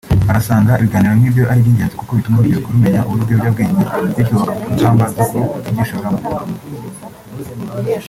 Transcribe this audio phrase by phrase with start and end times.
[0.29, 3.81] arasanga ibiganiro nk’ibyo ari ingenzi kuko bituma urubyiruko rumenya ububi bw’ibiyobyabwenge
[4.15, 6.21] bityo hagafatwa ingamba zo kutabyishoramo